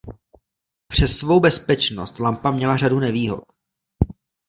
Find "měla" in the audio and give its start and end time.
2.51-2.77